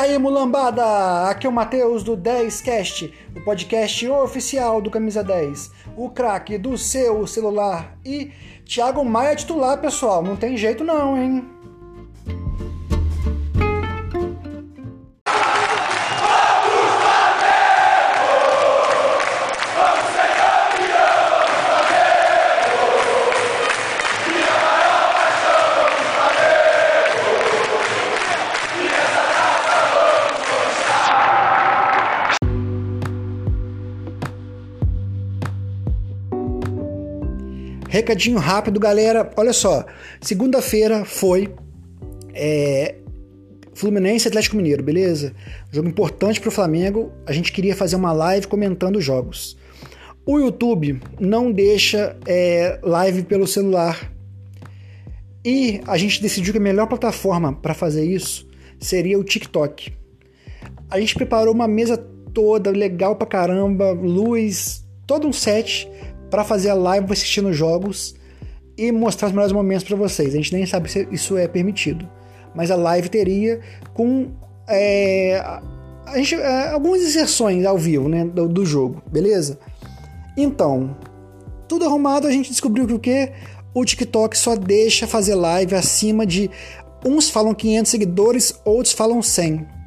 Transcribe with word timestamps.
aí, 0.00 0.16
mulambada! 0.16 1.28
Aqui 1.28 1.46
é 1.46 1.50
o 1.50 1.52
Matheus 1.52 2.04
do 2.04 2.16
10cast, 2.16 3.12
o 3.34 3.40
podcast 3.40 4.08
oficial 4.08 4.80
do 4.80 4.90
Camisa 4.90 5.24
10, 5.24 5.72
o 5.96 6.08
craque 6.08 6.56
do 6.56 6.78
seu 6.78 7.26
celular. 7.26 7.98
E 8.04 8.30
Thiago 8.64 9.04
Maia 9.04 9.34
titular, 9.34 9.80
pessoal, 9.80 10.22
não 10.22 10.36
tem 10.36 10.56
jeito 10.56 10.84
não, 10.84 11.20
hein? 11.20 11.44
Recadinho 37.98 38.38
rápido, 38.38 38.78
galera. 38.78 39.28
Olha 39.36 39.52
só, 39.52 39.84
segunda-feira 40.20 41.04
foi 41.04 41.52
é, 42.32 42.94
Fluminense 43.74 44.24
e 44.24 44.28
Atlético 44.28 44.54
Mineiro, 44.54 44.84
beleza? 44.84 45.34
Jogo 45.72 45.88
importante 45.88 46.40
para 46.40 46.46
o 46.46 46.52
Flamengo. 46.52 47.10
A 47.26 47.32
gente 47.32 47.50
queria 47.50 47.74
fazer 47.74 47.96
uma 47.96 48.12
live 48.12 48.46
comentando 48.46 48.98
os 48.98 49.04
jogos. 49.04 49.58
O 50.24 50.38
YouTube 50.38 51.00
não 51.18 51.50
deixa 51.50 52.16
é, 52.24 52.78
live 52.84 53.24
pelo 53.24 53.48
celular. 53.48 54.12
E 55.44 55.80
a 55.84 55.98
gente 55.98 56.22
decidiu 56.22 56.52
que 56.52 56.60
a 56.60 56.62
melhor 56.62 56.86
plataforma 56.86 57.52
para 57.52 57.74
fazer 57.74 58.04
isso 58.04 58.46
seria 58.78 59.18
o 59.18 59.24
TikTok. 59.24 59.92
A 60.88 61.00
gente 61.00 61.16
preparou 61.16 61.52
uma 61.52 61.66
mesa 61.66 61.96
toda 62.32 62.70
legal 62.70 63.16
pra 63.16 63.26
caramba, 63.26 63.90
luz, 63.90 64.86
todo 65.04 65.26
um 65.26 65.32
set 65.32 65.90
para 66.30 66.44
fazer 66.44 66.70
a 66.70 66.74
live 66.74 67.12
assistindo 67.12 67.52
jogos 67.52 68.14
e 68.76 68.92
mostrar 68.92 69.28
os 69.28 69.32
melhores 69.32 69.52
momentos 69.52 69.84
para 69.84 69.96
vocês. 69.96 70.34
A 70.34 70.36
gente 70.36 70.54
nem 70.54 70.64
sabe 70.66 70.90
se 70.90 71.08
isso 71.10 71.36
é 71.36 71.48
permitido, 71.48 72.08
mas 72.54 72.70
a 72.70 72.76
live 72.76 73.08
teria 73.08 73.60
com 73.94 74.30
é, 74.68 75.60
gente, 76.14 76.34
é, 76.34 76.68
algumas 76.70 77.02
inserções 77.02 77.64
ao 77.64 77.76
vivo 77.76 78.08
né, 78.08 78.24
do, 78.24 78.48
do, 78.48 78.64
jogo, 78.64 79.02
beleza? 79.10 79.58
Então, 80.36 80.96
tudo 81.66 81.84
arrumado, 81.84 82.26
a 82.26 82.30
gente 82.30 82.50
descobriu 82.50 82.86
que 82.86 82.94
o 82.94 82.98
que? 82.98 83.32
O 83.74 83.84
TikTok 83.84 84.36
só 84.36 84.56
deixa 84.56 85.06
fazer 85.06 85.34
live 85.34 85.74
acima 85.74 86.26
de. 86.26 86.50
Uns 87.04 87.30
falam 87.30 87.54
500 87.54 87.90
seguidores, 87.90 88.60
outros 88.64 88.92
falam 88.92 89.22
100. 89.22 89.77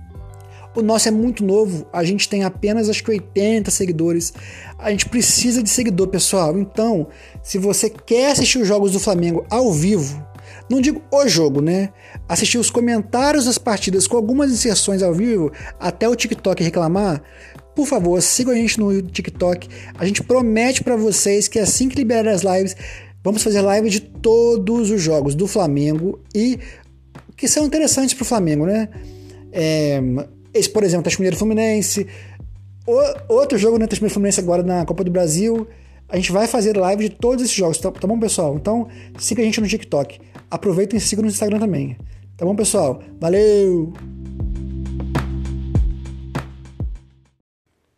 O 0.73 0.81
nosso 0.81 1.07
é 1.07 1.11
muito 1.11 1.43
novo, 1.43 1.85
a 1.91 2.03
gente 2.03 2.29
tem 2.29 2.43
apenas 2.43 2.89
acho 2.89 3.03
que 3.03 3.11
80 3.11 3.69
seguidores. 3.69 4.33
A 4.79 4.89
gente 4.89 5.07
precisa 5.09 5.61
de 5.61 5.69
seguidor, 5.69 6.07
pessoal. 6.07 6.57
Então, 6.57 7.07
se 7.43 7.57
você 7.57 7.89
quer 7.89 8.31
assistir 8.31 8.59
os 8.59 8.67
jogos 8.67 8.93
do 8.93 8.99
Flamengo 8.99 9.45
ao 9.49 9.73
vivo, 9.73 10.25
não 10.69 10.79
digo 10.79 11.01
o 11.11 11.27
jogo, 11.27 11.61
né? 11.61 11.89
Assistir 12.27 12.57
os 12.57 12.69
comentários 12.69 13.45
das 13.45 13.57
partidas 13.57 14.07
com 14.07 14.15
algumas 14.15 14.51
inserções 14.51 15.03
ao 15.03 15.13
vivo, 15.13 15.51
até 15.77 16.07
o 16.07 16.15
TikTok 16.15 16.63
reclamar, 16.63 17.21
por 17.75 17.85
favor, 17.85 18.21
sigam 18.21 18.53
a 18.53 18.55
gente 18.55 18.79
no 18.79 19.01
TikTok. 19.01 19.67
A 19.97 20.05
gente 20.05 20.23
promete 20.23 20.83
para 20.83 20.95
vocês 20.95 21.49
que 21.49 21.59
assim 21.59 21.89
que 21.89 21.95
liberar 21.95 22.31
as 22.31 22.43
lives, 22.43 22.75
vamos 23.21 23.43
fazer 23.43 23.61
live 23.61 23.89
de 23.89 23.99
todos 23.99 24.89
os 24.89 25.01
jogos 25.01 25.35
do 25.35 25.47
Flamengo 25.47 26.19
e 26.33 26.57
que 27.35 27.47
são 27.47 27.65
interessantes 27.65 28.13
para 28.13 28.23
o 28.23 28.25
Flamengo, 28.25 28.65
né? 28.65 28.87
É, 29.51 30.01
esse, 30.53 30.69
por 30.69 30.83
exemplo, 30.83 31.01
Atlético 31.01 31.21
Mineiro 31.21 31.37
Fluminense. 31.37 32.07
O, 32.85 33.33
outro 33.33 33.57
jogo, 33.57 33.77
né? 33.77 33.85
Atlético 33.85 34.03
Mineiro 34.03 34.13
Fluminense 34.13 34.39
agora 34.39 34.63
na 34.63 34.85
Copa 34.85 35.03
do 35.03 35.11
Brasil. 35.11 35.67
A 36.09 36.17
gente 36.17 36.31
vai 36.31 36.47
fazer 36.47 36.75
live 36.75 37.09
de 37.09 37.15
todos 37.15 37.45
esses 37.45 37.55
jogos, 37.55 37.77
tá, 37.77 37.89
tá 37.89 38.05
bom, 38.05 38.19
pessoal? 38.19 38.55
Então, 38.55 38.87
siga 39.17 39.41
a 39.41 39.45
gente 39.45 39.61
no 39.61 39.67
TikTok. 39.67 40.19
Aproveitem 40.49 40.97
e 40.97 41.01
sigam 41.01 41.23
no 41.23 41.29
Instagram 41.29 41.59
também. 41.59 41.97
Tá 42.35 42.45
bom, 42.45 42.53
pessoal? 42.53 43.01
Valeu! 43.19 43.93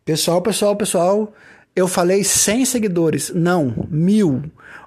Pessoal, 0.04 0.42
pessoal, 0.42 0.76
pessoal, 0.76 1.32
eu 1.74 1.88
falei 1.88 2.22
100 2.22 2.66
seguidores. 2.66 3.32
Não, 3.34 3.88
mil. 3.90 4.42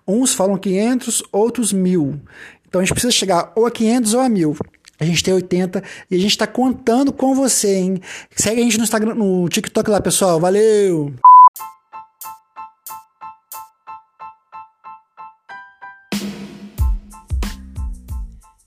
Uns 0.07 0.33
falam 0.33 0.57
500, 0.57 1.23
outros 1.31 1.73
mil. 1.73 2.21
Então 2.67 2.79
a 2.79 2.83
gente 2.83 2.93
precisa 2.93 3.11
chegar 3.11 3.51
ou 3.55 3.65
a 3.65 3.71
500 3.71 4.13
ou 4.13 4.21
a 4.21 4.29
mil. 4.29 4.55
A 4.99 5.05
gente 5.05 5.23
tem 5.23 5.33
80 5.33 5.83
e 6.09 6.15
a 6.15 6.19
gente 6.19 6.31
está 6.31 6.47
contando 6.47 7.13
com 7.13 7.35
você, 7.35 7.75
hein? 7.75 8.01
Segue 8.35 8.61
a 8.61 8.63
gente 8.63 8.77
no 8.77 8.83
Instagram, 8.83 9.13
no 9.13 9.47
TikTok 9.47 9.89
lá, 9.89 10.01
pessoal. 10.01 10.39
Valeu! 10.39 11.13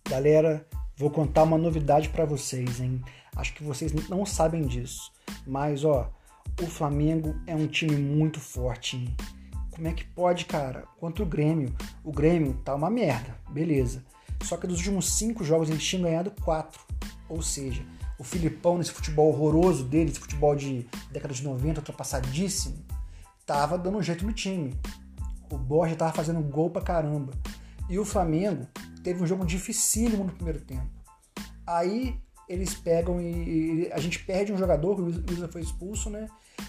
Galera, 0.08 0.66
vou 0.96 1.10
contar 1.10 1.42
uma 1.42 1.58
novidade 1.58 2.08
para 2.10 2.24
vocês, 2.24 2.80
hein? 2.80 3.02
Acho 3.34 3.54
que 3.54 3.64
vocês 3.64 3.92
não 4.08 4.26
sabem 4.26 4.66
disso, 4.66 5.10
mas 5.47 5.84
ó, 5.84 6.12
o 6.60 6.66
Flamengo 6.66 7.34
é 7.47 7.54
um 7.54 7.66
time 7.66 7.97
muito 7.97 8.38
forte. 8.38 8.97
Hein? 8.97 9.16
Como 9.70 9.88
é 9.88 9.92
que 9.92 10.04
pode, 10.04 10.44
cara? 10.44 10.84
Contra 10.98 11.22
o 11.24 11.26
Grêmio. 11.26 11.74
O 12.04 12.12
Grêmio 12.12 12.54
tá 12.64 12.74
uma 12.74 12.91
merda, 12.91 13.36
beleza. 13.48 14.04
Só 14.43 14.56
que 14.56 14.67
dos 14.67 14.78
últimos 14.78 15.12
cinco 15.12 15.45
jogos 15.45 15.69
eles 15.69 15.84
tinham 15.84 16.05
ganhado 16.05 16.31
quatro. 16.43 16.81
Ou 17.28 17.43
seja, 17.43 17.84
o 18.19 18.25
Filipão, 18.25 18.78
nesse 18.78 18.91
futebol 18.91 19.28
horroroso 19.28 19.84
dele, 19.84 20.11
esse 20.11 20.21
futebol 20.21 20.55
de 20.55 20.87
década 21.11 21.33
de 21.33 21.43
90, 21.43 21.81
ultrapassadíssimo, 21.81 22.84
tava 23.47 23.78
dando 23.78 23.99
um 23.99 24.03
jeito 24.03 24.25
no 24.27 24.33
time. 24.33 24.75
O 25.51 25.56
Borja 25.56 25.97
tava 25.97 26.12
fazendo 26.12 26.41
gol 26.41 26.71
pra 26.71 26.83
caramba. 26.83 27.33
E 27.89 27.99
o 27.99 28.05
Flamengo 28.05 28.67
teve 29.03 29.23
um 29.23 29.27
jogo 29.27 29.45
dificílimo 29.45 30.25
no 30.25 30.33
primeiro 30.33 30.61
tempo. 30.61 30.89
Aí 31.67 32.21
eles 32.49 32.75
pegam 32.75 33.21
e, 33.21 33.87
e 33.87 33.93
a 33.93 33.99
gente 33.99 34.19
perde 34.25 34.53
um 34.53 34.59
jogador, 34.59 34.99
o 34.99 35.05
Luiz 35.05 35.53
foi 35.53 35.62
expulso, 35.62 36.11
né? 36.11 36.27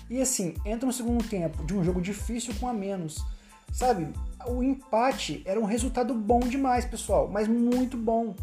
E 0.09 0.21
assim, 0.21 0.53
entra 0.65 0.85
no 0.85 0.93
segundo 0.93 1.23
tempo 1.27 1.65
de 1.65 1.73
um 1.73 1.83
jogo 1.83 2.01
difícil 2.01 2.53
com 2.59 2.67
a 2.67 2.73
menos. 2.73 3.23
Sabe, 3.71 4.13
o 4.47 4.61
empate 4.61 5.41
era 5.45 5.59
um 5.59 5.65
resultado 5.65 6.13
bom 6.13 6.39
demais, 6.39 6.85
pessoal, 6.85 7.27
mas 7.27 7.47
muito 7.47 7.97
bom. 7.97 8.35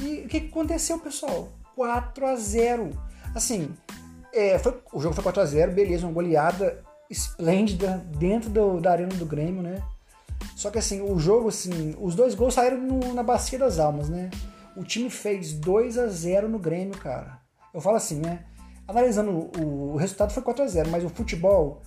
E 0.00 0.24
o 0.24 0.28
que 0.28 0.38
aconteceu, 0.38 0.98
pessoal? 0.98 1.48
4 1.74 2.26
a 2.26 2.36
0 2.36 2.90
Assim, 3.34 3.74
é, 4.32 4.58
foi, 4.58 4.80
o 4.92 5.00
jogo 5.00 5.14
foi 5.14 5.22
4 5.22 5.42
a 5.42 5.46
0 5.46 5.72
beleza, 5.72 6.06
uma 6.06 6.12
goleada 6.12 6.82
esplêndida 7.08 8.04
dentro 8.18 8.50
do, 8.50 8.80
da 8.80 8.92
arena 8.92 9.14
do 9.14 9.26
Grêmio, 9.26 9.62
né? 9.62 9.82
Só 10.54 10.70
que 10.70 10.78
assim, 10.78 11.00
o 11.02 11.18
jogo, 11.18 11.48
assim, 11.48 11.94
os 12.00 12.14
dois 12.14 12.34
gols 12.34 12.54
saíram 12.54 12.78
no, 12.78 13.14
na 13.14 13.22
bacia 13.22 13.58
das 13.58 13.78
almas, 13.78 14.08
né? 14.08 14.30
O 14.76 14.82
time 14.82 15.08
fez 15.10 15.52
2 15.52 15.98
a 15.98 16.06
0 16.06 16.48
no 16.48 16.58
Grêmio, 16.58 16.96
cara. 16.98 17.38
Eu 17.72 17.80
falo 17.80 17.96
assim, 17.96 18.20
né? 18.20 18.44
Analisando 18.88 19.30
o, 19.30 19.92
o 19.92 19.96
resultado 19.96 20.32
foi 20.32 20.42
4 20.42 20.64
a 20.64 20.66
0 20.66 20.90
mas 20.90 21.04
o 21.04 21.08
futebol 21.08 21.82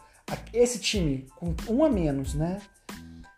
esse 0.54 0.80
time 0.80 1.28
com 1.36 1.56
um 1.68 1.84
a 1.84 1.90
menos, 1.90 2.34
né? 2.34 2.60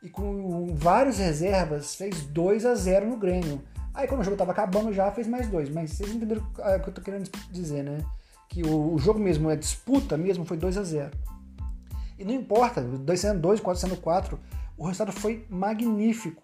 E 0.01 0.09
com 0.09 0.73
vários 0.75 1.17
reservas, 1.17 1.95
fez 1.95 2.23
2 2.27 2.65
a 2.65 2.75
0 2.75 3.07
no 3.07 3.17
Grêmio. 3.17 3.61
Aí 3.93 4.07
quando 4.07 4.21
o 4.21 4.23
jogo 4.23 4.37
tava 4.37 4.51
acabando 4.51 4.93
já 4.93 5.11
fez 5.11 5.27
mais 5.27 5.47
dois. 5.47 5.69
Mas 5.69 5.91
vocês 5.91 6.11
entenderam 6.11 6.41
o 6.41 6.79
que 6.79 6.89
eu 6.89 6.93
tô 6.93 7.01
querendo 7.01 7.29
dizer, 7.51 7.83
né? 7.83 7.99
Que 8.49 8.63
o, 8.63 8.97
jogo 8.97 9.19
mesmo, 9.19 9.49
a 9.49 9.55
disputa 9.55 10.17
mesmo, 10.17 10.45
foi 10.45 10.57
2 10.57 10.77
a 10.77 10.83
0 10.83 11.11
E 12.17 12.25
não 12.25 12.33
importa, 12.33 12.81
2 12.81 13.19
sendo 13.19 13.39
2, 13.39 13.59
4 13.59 13.81
sendo 13.81 13.97
4, 13.97 14.39
o 14.77 14.85
resultado 14.85 15.11
foi 15.11 15.45
magnífico. 15.49 16.43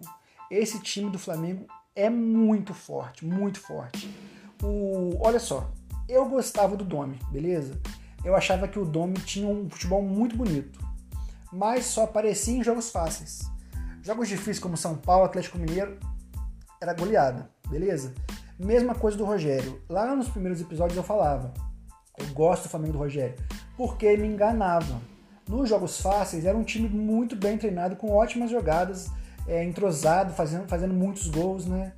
Esse 0.50 0.80
time 0.80 1.10
do 1.10 1.20
Flamengo 1.20 1.66
é 1.96 2.10
muito 2.10 2.74
forte, 2.74 3.26
muito 3.26 3.60
forte. 3.60 4.10
O, 4.64 5.18
olha 5.20 5.40
só, 5.40 5.70
eu 6.08 6.28
gostava 6.30 6.78
do 6.78 6.86
Domi, 6.86 7.20
beleza? 7.32 7.80
Eu 8.24 8.36
achava 8.36 8.68
que 8.68 8.80
o 8.80 8.86
Domi 8.86 9.16
tinha 9.20 9.48
um 9.48 9.70
futebol 9.70 10.02
muito 10.02 10.36
bonito, 10.36 10.80
mas 11.52 11.86
só 11.86 12.04
aparecia 12.04 12.58
em 12.58 12.64
jogos 12.64 12.90
fáceis. 12.90 13.42
Jogos 14.02 14.28
difíceis 14.28 14.60
como 14.60 14.78
São 14.78 14.96
Paulo, 14.96 15.26
Atlético 15.26 15.58
Mineiro, 15.58 15.98
era 16.82 16.94
goleada, 16.94 17.50
beleza? 17.70 18.14
Mesma 18.58 18.96
coisa 18.96 19.18
do 19.18 19.26
Rogério. 19.26 19.82
Lá 19.90 20.16
nos 20.16 20.30
primeiros 20.30 20.62
episódios 20.62 20.98
eu 20.98 21.04
falava, 21.04 21.54
eu 22.18 22.26
gosto 22.28 22.64
do 22.64 22.70
Flamengo 22.70 22.94
do 22.94 23.00
Rogério, 23.00 23.36
porque 23.76 24.16
me 24.18 24.28
enganava. 24.28 25.00
Nos 25.48 25.70
jogos 25.70 26.02
fáceis 26.02 26.46
era 26.46 26.58
um 26.58 26.64
time 26.64 26.90
muito 26.90 27.36
bem 27.36 27.58
treinado, 27.58 27.96
com 27.96 28.12
ótimas 28.12 28.52
jogadas, 28.52 29.10
é, 29.48 29.64
entrosado, 29.64 30.34
fazendo, 30.34 30.68
fazendo 30.68 30.94
muitos 30.94 31.30
gols, 31.30 31.66
né? 31.66 31.94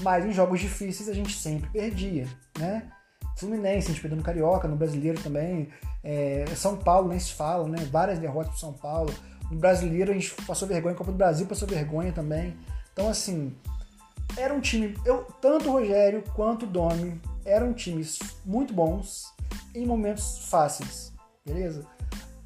Mas 0.00 0.24
em 0.24 0.32
jogos 0.32 0.60
difíceis 0.60 1.08
a 1.08 1.12
gente 1.12 1.36
sempre 1.36 1.68
perdia, 1.70 2.28
né? 2.58 2.90
Fluminense, 3.38 3.86
a 3.86 3.90
gente 3.90 4.00
perdeu 4.00 4.16
no 4.16 4.22
Carioca, 4.22 4.66
no 4.66 4.76
Brasileiro 4.76 5.20
também. 5.22 5.68
É, 6.02 6.44
São 6.56 6.76
Paulo 6.76 7.08
nem 7.08 7.18
se 7.18 7.32
fala, 7.32 7.68
né? 7.68 7.78
Várias 7.90 8.18
derrotas 8.18 8.50
pro 8.50 8.58
São 8.58 8.72
Paulo. 8.72 9.12
No 9.50 9.58
Brasileiro 9.58 10.10
a 10.10 10.14
gente 10.14 10.34
passou 10.46 10.66
vergonha, 10.66 10.94
Copa 10.94 11.12
do 11.12 11.16
Brasil 11.16 11.46
passou 11.46 11.66
vergonha 11.66 12.12
também. 12.12 12.56
Então, 12.92 13.08
assim, 13.08 13.54
era 14.36 14.52
um 14.52 14.60
time. 14.60 14.96
Eu, 15.04 15.24
tanto 15.40 15.68
o 15.68 15.72
Rogério 15.72 16.22
quanto 16.34 16.64
o 16.64 16.68
Domi 16.68 17.20
eram 17.44 17.72
times 17.72 18.18
muito 18.44 18.74
bons 18.74 19.32
em 19.74 19.86
momentos 19.86 20.48
fáceis, 20.48 21.12
beleza? 21.46 21.86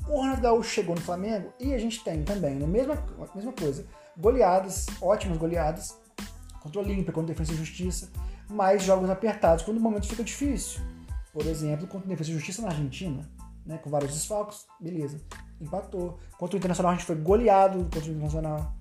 O 0.06 0.16
Ronaldo 0.16 0.42
Gaúcho 0.42 0.70
chegou 0.70 0.94
no 0.94 1.00
Flamengo 1.00 1.52
e 1.58 1.72
a 1.72 1.78
gente 1.78 2.02
tem 2.04 2.22
também, 2.22 2.54
né? 2.54 2.66
Mesma, 2.66 3.02
mesma 3.34 3.52
coisa. 3.52 3.84
Goleadas, 4.16 4.86
ótimas 5.00 5.38
goleadas, 5.38 5.96
contra 6.60 6.80
o 6.80 6.84
Olímpia, 6.84 7.12
contra 7.12 7.34
Defesa 7.34 7.52
e 7.52 7.56
Justiça, 7.56 8.10
mas 8.52 8.82
jogos 8.82 9.08
apertados 9.08 9.64
quando 9.64 9.78
o 9.78 9.80
momento 9.80 10.06
fica 10.06 10.22
difícil. 10.22 10.80
Por 11.32 11.46
exemplo, 11.46 11.86
contra 11.86 12.06
o 12.06 12.10
Defesa 12.10 12.30
e 12.30 12.34
Justiça 12.34 12.62
na 12.62 12.68
Argentina, 12.68 13.28
né? 13.64 13.78
Com 13.78 13.88
vários 13.88 14.12
desfalques, 14.12 14.66
beleza. 14.78 15.18
Empatou. 15.60 16.18
Contra 16.38 16.56
o 16.56 16.58
Internacional 16.58 16.92
a 16.92 16.94
gente 16.94 17.06
foi 17.06 17.16
goleado 17.16 17.78
contra 17.84 18.00
o 18.00 18.12
Internacional. 18.12 18.74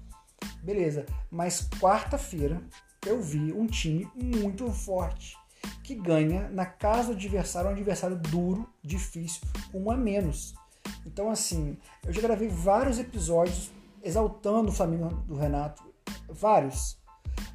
Beleza. 0.62 1.06
Mas 1.30 1.68
quarta-feira 1.80 2.62
eu 3.06 3.22
vi 3.22 3.54
um 3.54 3.66
time 3.66 4.10
muito 4.16 4.70
forte 4.72 5.38
que 5.84 5.96
ganha 5.96 6.50
na 6.50 6.66
casa 6.66 7.10
do 7.10 7.14
adversário, 7.14 7.70
um 7.70 7.74
adversário 7.74 8.18
duro, 8.18 8.68
difícil, 8.84 9.42
um 9.74 9.90
a 9.90 9.96
menos. 9.96 10.54
Então, 11.06 11.30
assim, 11.30 11.78
eu 12.06 12.12
já 12.12 12.22
gravei 12.22 12.48
vários 12.48 13.00
episódios 13.00 13.72
exaltando 14.04 14.70
o 14.70 14.72
Flamengo 14.72 15.10
do 15.28 15.36
Renato, 15.36 15.84
vários. 16.30 16.98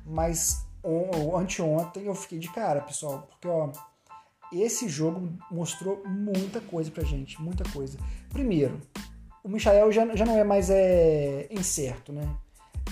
Mas 0.04 0.65
on, 0.86 1.36
anteontem 1.36 2.04
eu 2.04 2.14
fiquei 2.14 2.38
de 2.38 2.50
cara, 2.52 2.80
pessoal, 2.80 3.26
porque 3.30 3.48
ó, 3.48 3.70
esse 4.52 4.88
jogo 4.88 5.28
mostrou 5.50 6.02
muita 6.06 6.60
coisa 6.60 6.90
pra 6.90 7.04
gente, 7.04 7.40
muita 7.40 7.64
coisa. 7.70 7.98
Primeiro, 8.30 8.80
o 9.42 9.48
Michael 9.48 9.90
já, 9.92 10.14
já 10.14 10.24
não 10.24 10.36
é 10.36 10.44
mais 10.44 10.70
é, 10.70 11.48
incerto, 11.50 12.12
né? 12.12 12.28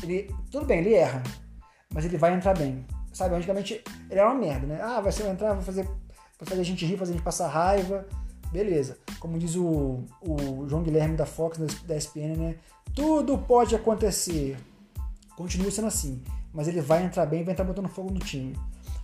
Ele, 0.03 0.35
tudo 0.51 0.67
bem, 0.67 0.81
ele 0.81 0.95
erra, 0.95 1.23
mas 1.93 2.05
ele 2.05 2.19
vai 2.19 2.35
entrar 2.35 2.57
bem. 2.57 2.85
Sabe, 3.13 3.37
antigamente 3.37 3.83
ele 4.11 4.19
era 4.19 4.29
uma 4.29 4.39
merda, 4.39 4.67
né? 4.67 4.81
Ah, 4.83 5.01
vai 5.01 5.13
ser 5.13 5.27
entrar, 5.27 5.55
vai 5.55 5.63
fazer, 5.63 5.85
vai 5.85 6.47
fazer 6.47 6.61
a 6.61 6.65
gente 6.65 6.85
rir, 6.85 6.97
fazer 6.97 7.13
a 7.13 7.15
gente 7.15 7.25
passar 7.25 7.49
raiva. 7.49 8.05
Beleza. 8.51 8.99
Como 9.21 9.39
diz 9.39 9.57
o, 9.57 10.05
o 10.21 10.69
João 10.69 10.83
Guilherme 10.83 11.17
da 11.17 11.27
Fox, 11.27 11.59
da 11.59 11.97
ESPN, 11.97 12.37
né? 12.37 12.57
Tudo 12.95 13.39
pode 13.39 13.75
acontecer. 13.75 14.57
Continua 15.37 15.71
sendo 15.71 15.89
assim. 15.89 16.23
Mas 16.53 16.69
ele 16.69 16.81
vai 16.81 17.05
entrar 17.05 17.27
bem, 17.27 17.45
vai 17.45 17.53
entrar 17.53 17.65
botando 17.65 17.89
fogo 17.89 18.13
no 18.13 18.21
time. 18.21 18.59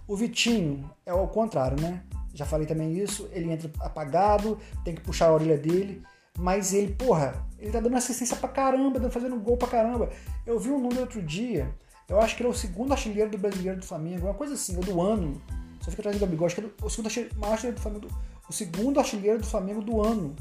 O 0.07 0.17
Vitinho 0.17 0.91
é 1.05 1.11
ao 1.11 1.29
contrário, 1.29 1.81
né? 1.81 2.03
Já 2.35 2.45
falei 2.45 2.67
também 2.67 2.97
isso. 2.97 3.29
Ele 3.33 3.51
entra 3.51 3.71
apagado, 3.81 4.59
tem 4.85 4.95
que 4.95 5.01
puxar 5.01 5.27
a 5.27 5.35
orelha 5.35 5.59
dele. 5.59 6.03
Mas 6.39 6.73
ele, 6.73 6.93
porra, 6.95 7.35
ele 7.59 7.71
tá 7.71 7.81
dando 7.81 7.97
assistência 7.97 8.37
pra 8.37 8.49
caramba, 8.49 9.11
fazendo 9.11 9.37
gol 9.39 9.57
pra 9.57 9.69
caramba. 9.69 10.09
Eu 10.47 10.59
vi 10.59 10.71
um 10.71 10.79
número 10.79 11.01
outro 11.01 11.23
dia 11.23 11.73
eu 12.11 12.21
acho 12.21 12.35
que 12.35 12.43
ele 12.43 12.49
é 12.49 12.51
o 12.51 12.55
segundo 12.55 12.91
artilheiro 12.91 13.31
do 13.31 13.39
brasileiro 13.39 13.79
do 13.79 13.87
Flamengo, 13.87 14.27
uma 14.27 14.35
coisa 14.35 14.55
assim, 14.55 14.77
ou 14.77 14.83
do 14.83 15.01
ano. 15.01 15.41
Só 15.81 15.93
fica 15.93 16.03
atrás 16.03 16.17
do 16.17 16.21
Gabigol, 16.21 16.47
acho 16.47 16.57
que 16.57 16.61
é 16.61 16.85
o 16.85 16.91
segundo 16.91 17.07
artilheiro 17.07 17.77
do 17.77 17.81
Flamengo. 17.81 18.09
o 18.49 18.53
segundo 18.53 18.99
artilheiro 18.99 19.39
do 19.39 19.47
Flamengo 19.47 19.81
do 19.81 20.03
ano. 20.03 20.35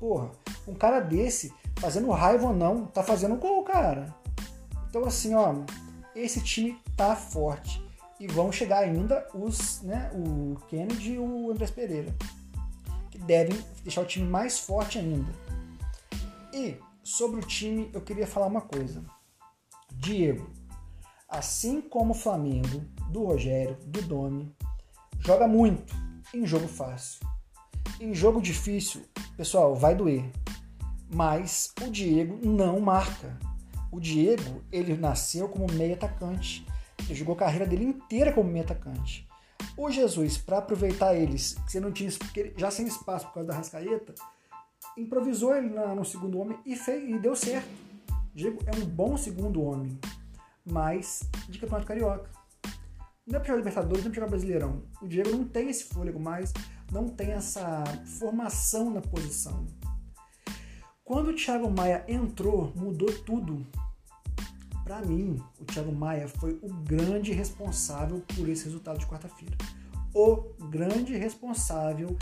Porra, 0.00 0.30
um 0.66 0.74
cara 0.74 0.98
desse, 0.98 1.54
fazendo 1.76 2.10
raiva 2.10 2.48
ou 2.48 2.52
não, 2.52 2.86
tá 2.86 3.04
fazendo 3.04 3.36
gol, 3.36 3.62
cara. 3.62 4.12
Então 4.92 5.06
assim, 5.06 5.34
ó, 5.34 5.54
esse 6.14 6.42
time 6.42 6.78
tá 6.94 7.16
forte. 7.16 7.82
E 8.20 8.26
vão 8.26 8.52
chegar 8.52 8.80
ainda 8.80 9.26
os, 9.32 9.80
né, 9.80 10.10
o 10.14 10.54
Kennedy 10.68 11.14
e 11.14 11.18
o 11.18 11.50
Andrés 11.50 11.70
Pereira. 11.70 12.14
Que 13.10 13.16
devem 13.16 13.58
deixar 13.82 14.02
o 14.02 14.06
time 14.06 14.28
mais 14.28 14.58
forte 14.58 14.98
ainda. 14.98 15.32
E 16.52 16.76
sobre 17.02 17.40
o 17.40 17.42
time, 17.42 17.90
eu 17.94 18.02
queria 18.02 18.26
falar 18.26 18.48
uma 18.48 18.60
coisa. 18.60 19.02
Diego, 19.92 20.50
assim 21.26 21.80
como 21.80 22.12
o 22.12 22.14
Flamengo, 22.14 22.84
do 23.08 23.24
Rogério, 23.24 23.78
do 23.86 24.02
Domi, 24.02 24.54
joga 25.20 25.48
muito 25.48 25.94
em 26.34 26.44
jogo 26.46 26.68
fácil. 26.68 27.26
Em 27.98 28.12
jogo 28.12 28.42
difícil, 28.42 29.06
pessoal, 29.38 29.74
vai 29.74 29.94
doer. 29.94 30.30
Mas 31.10 31.72
o 31.82 31.90
Diego 31.90 32.46
não 32.46 32.78
marca. 32.78 33.38
O 33.92 34.00
Diego, 34.00 34.64
ele 34.72 34.96
nasceu 34.96 35.48
como 35.48 35.72
meio 35.72 35.94
atacante. 35.94 36.66
Ele 37.04 37.14
jogou 37.14 37.34
a 37.34 37.38
carreira 37.38 37.66
dele 37.66 37.84
inteira 37.84 38.32
como 38.32 38.50
meio 38.50 38.64
atacante. 38.64 39.28
O 39.76 39.90
Jesus, 39.90 40.36
para 40.38 40.58
aproveitar 40.58 41.14
eles, 41.14 41.54
que 41.64 41.70
você 41.70 41.78
não 41.78 41.92
tinha 41.92 42.10
já 42.56 42.70
sem 42.70 42.86
espaço 42.86 43.26
por 43.26 43.34
causa 43.34 43.48
da 43.50 43.54
rascaeta, 43.54 44.14
improvisou 44.96 45.54
ele 45.54 45.68
no 45.68 46.04
segundo 46.04 46.38
homem 46.40 46.58
e, 46.66 46.74
fez, 46.74 47.08
e 47.08 47.18
deu 47.18 47.36
certo. 47.36 47.68
Diego 48.34 48.58
é 48.66 48.76
um 48.76 48.86
bom 48.86 49.16
segundo 49.16 49.62
homem 49.62 49.98
mas 50.64 51.22
de 51.48 51.58
Campeonato 51.58 51.86
Carioca. 51.86 52.30
Não 53.26 53.36
é 53.36 53.38
para 53.38 53.48
jogar 53.48 53.58
Libertadores, 53.58 54.04
não 54.04 54.10
é 54.10 54.10
para 54.10 54.14
jogar 54.14 54.30
Brasileirão. 54.30 54.82
O 55.00 55.08
Diego 55.08 55.30
não 55.30 55.44
tem 55.44 55.68
esse 55.68 55.84
fôlego 55.84 56.18
mais, 56.18 56.52
não 56.90 57.08
tem 57.08 57.32
essa 57.32 57.84
formação 58.18 58.90
na 58.90 59.00
posição. 59.00 59.66
Quando 61.04 61.30
o 61.30 61.34
Thiago 61.34 61.68
Maia 61.68 62.04
entrou, 62.06 62.72
mudou 62.76 63.12
tudo. 63.24 63.66
Para 64.84 65.00
mim, 65.00 65.42
o 65.60 65.64
Thiago 65.64 65.92
Maia 65.92 66.28
foi 66.28 66.58
o 66.62 66.72
grande 66.72 67.32
responsável 67.32 68.22
por 68.36 68.48
esse 68.48 68.64
resultado 68.64 68.98
de 68.98 69.06
quarta-feira. 69.06 69.56
O 70.14 70.36
grande 70.68 71.16
responsável 71.16 72.16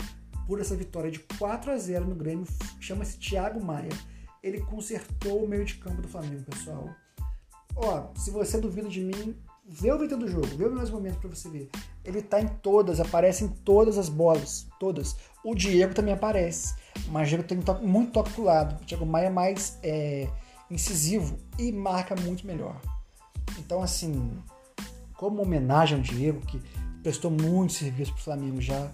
por 0.47 0.59
essa 0.59 0.75
vitória 0.75 1.11
de 1.11 1.19
4 1.37 1.71
a 1.71 1.77
0 1.77 2.05
no 2.05 2.15
Grêmio 2.15 2.47
chama-se 2.79 3.19
Thiago 3.19 3.63
Maia. 3.63 3.91
Ele 4.41 4.61
consertou 4.61 5.43
o 5.43 5.47
meio 5.47 5.63
de 5.63 5.75
campo 5.75 6.01
do 6.01 6.07
Flamengo, 6.07 6.43
pessoal. 6.43 6.89
Ó, 7.75 8.03
se 8.15 8.31
você 8.31 8.59
duvida 8.59 8.87
de 8.87 9.01
mim, 9.01 9.35
vê 9.65 9.91
o 9.91 9.97
vídeo 9.97 10.17
do 10.17 10.27
jogo, 10.27 10.47
vê 10.47 10.67
mais 10.67 10.89
momento 10.89 11.19
para 11.19 11.29
você 11.29 11.49
ver. 11.49 11.69
Ele 12.03 12.21
tá 12.21 12.41
em 12.41 12.47
todas, 12.47 12.99
aparece 12.99 13.43
em 13.43 13.47
todas 13.47 13.97
as 13.97 14.09
bolas, 14.09 14.67
todas. 14.79 15.15
O 15.43 15.55
Diego 15.55 15.93
também 15.93 16.13
aparece, 16.13 16.75
mas 17.09 17.27
o 17.27 17.29
Diego 17.29 17.43
tem 17.43 17.57
muito 17.81 18.11
toque 18.11 18.31
pro 18.33 18.43
lado. 18.43 18.81
O 18.81 18.85
Thiago 18.85 19.05
Maia 19.05 19.27
é 19.27 19.29
mais 19.29 19.77
é, 19.81 20.27
incisivo 20.69 21.37
e 21.57 21.71
marca 21.71 22.15
muito 22.15 22.45
melhor. 22.45 22.79
Então, 23.59 23.81
assim, 23.81 24.31
como 25.15 25.41
homenagem 25.41 25.97
ao 25.97 26.03
Diego, 26.03 26.41
que 26.41 26.61
prestou 27.01 27.31
muito 27.31 27.73
serviço 27.73 28.13
pro 28.13 28.23
Flamengo 28.23 28.59
já, 28.59 28.91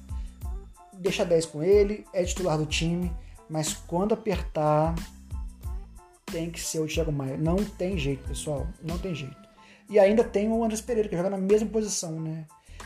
deixa 0.94 1.26
10 1.26 1.46
com 1.48 1.64
ele, 1.64 2.06
é 2.14 2.24
titular 2.24 2.58
do 2.58 2.66
time, 2.66 3.12
mas 3.50 3.74
quando 3.74 4.14
apertar, 4.14 4.96
tem 6.32 6.50
que 6.50 6.60
ser 6.60 6.80
o 6.80 6.88
Thiago 6.88 7.12
Maia. 7.12 7.38
Não 7.38 7.56
tem 7.56 7.98
jeito, 7.98 8.28
pessoal. 8.28 8.68
Não 8.84 8.98
tem 8.98 9.16
jeito. 9.16 9.48
E 9.90 9.98
ainda 9.98 10.24
tem 10.24 10.50
o 10.50 10.64
Andrés 10.64 10.82
Pereira, 10.82 11.08
que 11.08 11.16
joga 11.16 11.30
na 11.30 11.38
mesma 11.38 11.70
posição, 11.70 12.20
né? 12.20 12.46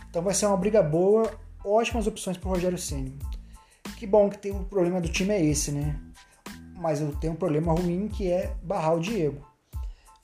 Então 0.10 0.22
vai 0.22 0.34
ser 0.34 0.46
uma 0.46 0.58
briga 0.58 0.84
boa, 0.84 1.32
ótimas 1.66 2.06
opções 2.06 2.38
para 2.38 2.50
o 2.50 2.54
Rogério 2.54 2.78
Ceni. 2.78 3.18
Que 3.98 4.06
bom 4.06 4.30
que 4.30 4.38
tem 4.38 4.52
o 4.52 4.58
um 4.58 4.64
problema 4.64 5.02
do 5.02 5.10
time 5.10 5.34
é 5.34 5.44
esse, 5.44 5.72
né? 5.72 6.00
Mas 6.76 7.02
eu 7.02 7.16
tenho 7.16 7.34
um 7.34 7.36
problema 7.36 7.74
ruim 7.74 8.08
que 8.08 8.32
é 8.32 8.56
barrar 8.64 8.96
o 8.96 9.00
Diego. 9.00 9.46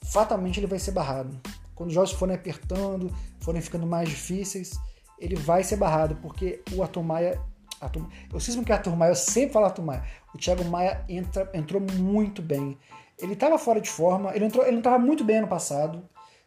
Fatalmente 0.04 0.60
ele 0.60 0.66
vai 0.66 0.78
ser 0.78 0.92
barrado. 0.92 1.40
Quando 1.74 1.88
os 1.88 1.94
jogos 1.94 2.12
forem 2.12 2.34
apertando, 2.34 3.12
forem 3.40 3.60
ficando 3.60 3.86
mais 3.86 4.08
difíceis, 4.08 4.78
ele 5.18 5.36
vai 5.36 5.62
ser 5.64 5.76
barrado, 5.76 6.16
porque 6.16 6.62
o 6.72 6.82
Arthur 6.82 7.02
Maia. 7.02 7.40
Arthur, 7.80 8.08
eu 8.32 8.40
cismo 8.40 8.64
que 8.64 8.72
Arthur 8.72 8.96
Maia, 8.96 9.10
eu 9.10 9.16
sempre 9.16 9.52
falo 9.52 9.66
Arthur 9.66 9.84
Maia. 9.84 10.04
O 10.34 10.38
Thiago 10.38 10.64
Maia 10.64 11.04
entra, 11.08 11.48
entrou 11.54 11.80
muito 11.80 12.42
bem. 12.42 12.76
Ele 13.18 13.32
estava 13.32 13.58
fora 13.58 13.80
de 13.80 13.90
forma, 13.90 14.34
ele, 14.34 14.44
entrou, 14.44 14.62
ele 14.62 14.72
não 14.72 14.78
estava 14.78 14.98
muito 14.98 15.24
bem 15.24 15.38
ano 15.38 15.48
passado, 15.48 16.02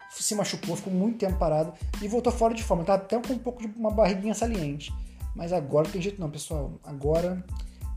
se 0.10 0.36
machucou, 0.36 0.76
ficou 0.76 0.92
muito 0.92 1.18
tempo 1.18 1.38
parado 1.38 1.74
e 2.02 2.08
voltou 2.08 2.32
fora 2.32 2.54
de 2.54 2.64
forma. 2.64 2.84
Estava 2.84 3.02
até 3.02 3.20
com 3.20 3.34
um 3.34 3.38
pouco 3.38 3.62
de 3.62 3.68
uma 3.78 3.92
barriguinha 3.92 4.34
saliente. 4.34 4.94
Mas 5.36 5.54
agora 5.54 5.86
não 5.86 5.92
tem 5.92 6.02
jeito 6.02 6.20
não, 6.20 6.30
pessoal. 6.30 6.74
Agora 6.84 7.44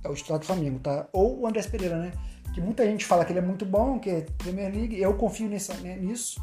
é 0.03 0.09
o 0.09 0.15
titular 0.15 0.39
do 0.39 0.47
Flamengo, 0.47 0.79
tá? 0.79 1.09
Ou 1.13 1.41
o 1.41 1.47
Andrés 1.47 1.67
Pereira, 1.67 1.97
né? 1.97 2.13
Que 2.55 2.61
muita 2.61 2.85
gente 2.87 3.05
fala 3.05 3.25
que 3.25 3.33
ele 3.33 3.41
é 3.41 3.43
muito 3.43 3.65
bom, 3.65 3.99
que 3.99 4.11
é 4.11 4.21
Premier 4.39 4.73
League. 4.73 5.01
Eu 5.01 5.15
confio 5.15 5.49
nessa, 5.49 5.75
né, 5.75 5.97
nisso. 5.97 6.41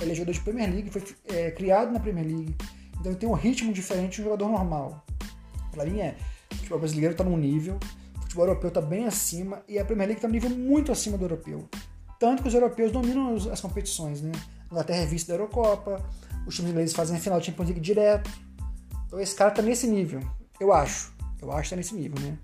Ele 0.00 0.12
é 0.12 0.14
jogador 0.14 0.32
de 0.32 0.40
Premier 0.40 0.70
League, 0.70 0.90
foi 0.90 1.04
é, 1.28 1.50
criado 1.50 1.92
na 1.92 2.00
Premier 2.00 2.26
League. 2.26 2.56
Então 2.98 3.12
ele 3.12 3.16
tem 3.16 3.28
um 3.28 3.34
ritmo 3.34 3.72
diferente 3.72 4.16
de 4.16 4.20
um 4.22 4.24
jogador 4.24 4.48
normal. 4.48 5.04
Pra 5.70 5.84
mim 5.84 6.00
é, 6.00 6.16
o 6.50 6.54
futebol 6.54 6.78
brasileiro 6.78 7.14
tá 7.14 7.24
num 7.24 7.36
nível 7.36 7.78
futebol 8.32 8.46
europeu 8.46 8.68
está 8.68 8.80
bem 8.80 9.06
acima 9.06 9.62
e 9.68 9.78
a 9.78 9.84
Premier 9.84 10.08
League 10.08 10.18
está 10.18 10.28
um 10.28 10.30
nível 10.30 10.50
muito 10.50 10.90
acima 10.90 11.18
do 11.18 11.24
europeu. 11.24 11.68
Tanto 12.18 12.42
que 12.42 12.48
os 12.48 12.54
europeus 12.54 12.90
dominam 12.90 13.34
as 13.50 13.60
competições, 13.60 14.22
né? 14.22 14.32
A 14.70 14.72
Inglaterra 14.72 15.02
é 15.02 15.06
vice 15.06 15.28
da 15.28 15.34
Eurocopa, 15.34 16.02
os 16.46 16.54
times 16.54 16.70
ingleses 16.70 16.94
fazem 16.94 17.16
a 17.16 17.20
final 17.20 17.38
de 17.38 17.46
Champions 17.46 17.68
League 17.68 17.80
direto. 17.80 18.30
Então 19.06 19.20
esse 19.20 19.34
cara 19.34 19.50
está 19.50 19.60
nesse 19.60 19.86
nível, 19.86 20.20
eu 20.58 20.72
acho. 20.72 21.12
Eu 21.40 21.50
acho 21.50 21.60
que 21.60 21.66
está 21.66 21.76
nesse 21.76 21.94
nível, 21.94 22.20
né? 22.20 22.38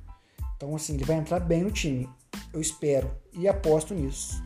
Então, 0.57 0.75
assim, 0.75 0.95
ele 0.95 1.05
vai 1.05 1.17
entrar 1.17 1.39
bem 1.39 1.63
no 1.63 1.71
time. 1.71 2.09
Eu 2.53 2.61
espero 2.61 3.11
e 3.33 3.47
aposto 3.47 3.95
nisso. 3.95 4.43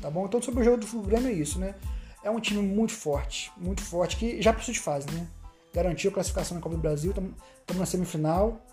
Tá 0.00 0.08
bom? 0.08 0.26
Então, 0.26 0.40
sobre 0.40 0.60
o 0.60 0.64
jogo 0.64 0.76
do 0.78 1.02
Grêmio 1.02 1.28
é 1.28 1.32
isso, 1.32 1.58
né? 1.58 1.74
É 2.22 2.30
um 2.30 2.38
time 2.38 2.62
muito 2.62 2.92
forte, 2.92 3.50
muito 3.56 3.82
forte, 3.82 4.16
que 4.16 4.40
já 4.40 4.52
passou 4.52 4.72
de 4.72 4.78
fase, 4.78 5.10
né? 5.10 5.26
Garantiu 5.74 6.10
a 6.10 6.14
classificação 6.14 6.54
na 6.54 6.60
Copa 6.62 6.76
do 6.76 6.80
Brasil, 6.80 7.10
estamos 7.10 7.34
na 7.76 7.86
semifinal 7.86 8.64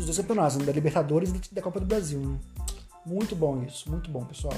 dos 0.00 0.06
dois 0.06 0.16
campeonatos, 0.16 0.56
né? 0.56 0.64
da 0.64 0.72
Libertadores 0.72 1.30
e 1.30 1.54
da 1.54 1.60
Copa 1.60 1.78
do 1.78 1.86
Brasil. 1.86 2.18
Né? 2.18 2.38
Muito 3.04 3.36
bom 3.36 3.62
isso, 3.62 3.90
muito 3.90 4.10
bom, 4.10 4.24
pessoal. 4.24 4.54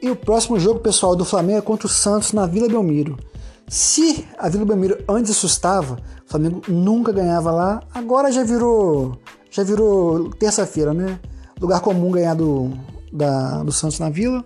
E 0.00 0.10
o 0.10 0.16
próximo 0.16 0.58
jogo, 0.58 0.80
pessoal, 0.80 1.16
do 1.16 1.24
Flamengo 1.24 1.58
é 1.58 1.62
contra 1.62 1.86
o 1.86 1.90
Santos 1.90 2.32
na 2.32 2.46
Vila 2.46 2.68
Belmiro. 2.68 3.18
Se 3.66 4.26
a 4.38 4.48
Vila 4.48 4.64
Belmiro 4.64 5.04
antes 5.08 5.32
assustava, 5.32 5.98
o 6.24 6.30
Flamengo 6.30 6.62
nunca 6.68 7.12
ganhava 7.12 7.50
lá, 7.50 7.82
agora 7.92 8.30
já 8.30 8.44
virou 8.44 9.18
já 9.50 9.64
virou 9.64 10.30
terça-feira, 10.30 10.94
né? 10.94 11.18
Lugar 11.60 11.80
comum 11.80 12.12
ganhar 12.12 12.34
do, 12.34 12.70
da, 13.12 13.62
do 13.64 13.72
Santos 13.72 13.98
na 13.98 14.08
Vila. 14.08 14.44